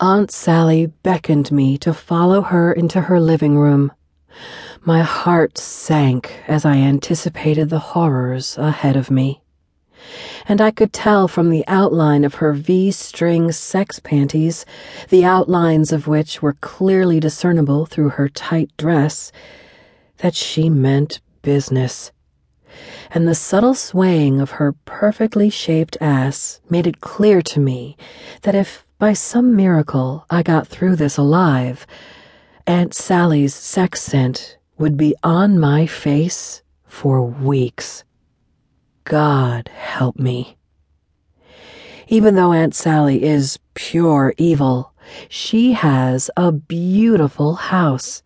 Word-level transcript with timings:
Aunt 0.00 0.30
Sally 0.30 0.86
beckoned 0.86 1.50
me 1.50 1.76
to 1.78 1.92
follow 1.92 2.42
her 2.42 2.72
into 2.72 3.00
her 3.00 3.18
living 3.18 3.58
room. 3.58 3.90
My 4.82 5.02
heart 5.02 5.58
sank 5.58 6.40
as 6.46 6.64
I 6.64 6.76
anticipated 6.76 7.68
the 7.68 7.80
horrors 7.80 8.56
ahead 8.56 8.94
of 8.94 9.10
me. 9.10 9.42
And 10.46 10.60
I 10.60 10.70
could 10.70 10.92
tell 10.92 11.26
from 11.26 11.50
the 11.50 11.64
outline 11.66 12.22
of 12.22 12.36
her 12.36 12.52
V 12.52 12.92
string 12.92 13.50
sex 13.50 13.98
panties, 13.98 14.64
the 15.08 15.24
outlines 15.24 15.90
of 15.90 16.06
which 16.06 16.40
were 16.40 16.54
clearly 16.60 17.18
discernible 17.18 17.84
through 17.84 18.10
her 18.10 18.28
tight 18.28 18.70
dress, 18.76 19.32
that 20.18 20.36
she 20.36 20.70
meant 20.70 21.20
business. 21.42 22.12
And 23.10 23.26
the 23.26 23.34
subtle 23.34 23.74
swaying 23.74 24.40
of 24.40 24.52
her 24.52 24.74
perfectly 24.84 25.50
shaped 25.50 25.96
ass 26.00 26.60
made 26.70 26.86
it 26.86 27.00
clear 27.00 27.42
to 27.42 27.58
me 27.58 27.96
that 28.42 28.54
if 28.54 28.84
by 28.98 29.12
some 29.12 29.54
miracle 29.54 30.26
I 30.28 30.42
got 30.42 30.66
through 30.66 30.96
this 30.96 31.16
alive, 31.16 31.86
Aunt 32.66 32.94
Sally's 32.94 33.54
sex 33.54 34.02
scent 34.02 34.58
would 34.76 34.96
be 34.96 35.14
on 35.22 35.58
my 35.58 35.86
face 35.86 36.62
for 36.84 37.22
weeks. 37.22 38.04
God 39.04 39.68
help 39.68 40.18
me. 40.18 40.56
Even 42.08 42.34
though 42.34 42.52
Aunt 42.52 42.74
Sally 42.74 43.22
is 43.22 43.58
pure 43.74 44.34
evil, 44.36 44.92
she 45.28 45.72
has 45.72 46.30
a 46.36 46.50
beautiful 46.50 47.54
house, 47.54 48.22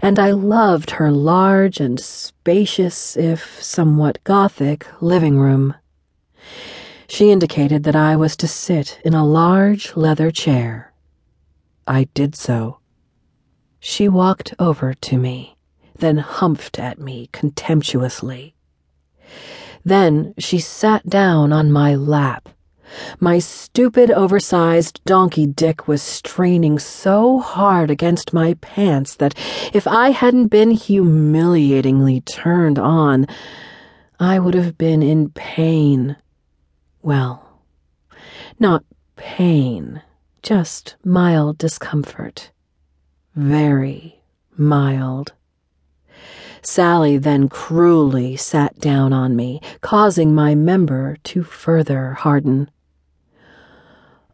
and 0.00 0.18
I 0.18 0.30
loved 0.30 0.92
her 0.92 1.10
large 1.10 1.80
and 1.80 1.98
spacious, 1.98 3.16
if 3.16 3.60
somewhat 3.62 4.22
gothic, 4.22 4.86
living 5.00 5.38
room. 5.38 5.74
She 7.08 7.30
indicated 7.30 7.84
that 7.84 7.94
I 7.96 8.16
was 8.16 8.36
to 8.38 8.48
sit 8.48 9.00
in 9.04 9.14
a 9.14 9.24
large 9.24 9.96
leather 9.96 10.30
chair. 10.30 10.92
I 11.86 12.08
did 12.14 12.34
so. 12.34 12.78
She 13.78 14.08
walked 14.08 14.54
over 14.58 14.92
to 14.92 15.16
me, 15.16 15.56
then 15.96 16.18
humphed 16.18 16.80
at 16.80 16.98
me 16.98 17.28
contemptuously. 17.32 18.56
Then 19.84 20.34
she 20.36 20.58
sat 20.58 21.08
down 21.08 21.52
on 21.52 21.70
my 21.70 21.94
lap. 21.94 22.48
My 23.20 23.38
stupid, 23.38 24.10
oversized 24.10 25.00
donkey 25.04 25.46
dick 25.46 25.86
was 25.86 26.02
straining 26.02 26.80
so 26.80 27.38
hard 27.38 27.90
against 27.90 28.32
my 28.32 28.54
pants 28.54 29.14
that 29.16 29.34
if 29.72 29.86
I 29.86 30.10
hadn't 30.10 30.48
been 30.48 30.72
humiliatingly 30.72 32.22
turned 32.22 32.80
on, 32.80 33.26
I 34.18 34.40
would 34.40 34.54
have 34.54 34.76
been 34.76 35.02
in 35.02 35.30
pain 35.30 36.16
well, 37.06 37.60
not 38.58 38.84
pain, 39.14 40.02
just 40.42 40.96
mild 41.04 41.56
discomfort. 41.56 42.50
Very 43.36 44.22
mild. 44.56 45.32
Sally 46.62 47.16
then 47.16 47.48
cruelly 47.48 48.34
sat 48.36 48.80
down 48.80 49.12
on 49.12 49.36
me, 49.36 49.60
causing 49.82 50.34
my 50.34 50.56
member 50.56 51.16
to 51.22 51.44
further 51.44 52.14
harden. 52.14 52.68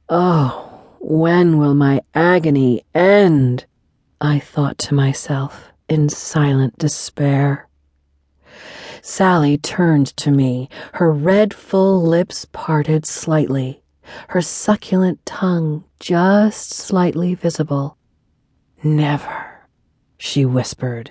Oh, 0.08 0.80
when 0.98 1.58
will 1.58 1.74
my 1.74 2.00
agony 2.14 2.84
end? 2.94 3.66
I 4.18 4.38
thought 4.38 4.78
to 4.78 4.94
myself 4.94 5.74
in 5.90 6.08
silent 6.08 6.78
despair. 6.78 7.68
Sally 9.04 9.58
turned 9.58 10.16
to 10.16 10.30
me, 10.30 10.68
her 10.94 11.10
red, 11.10 11.52
full 11.52 12.00
lips 12.00 12.46
parted 12.52 13.04
slightly, 13.04 13.82
her 14.28 14.40
succulent 14.40 15.26
tongue 15.26 15.82
just 15.98 16.70
slightly 16.70 17.34
visible. 17.34 17.96
Never, 18.84 19.66
she 20.18 20.46
whispered. 20.46 21.10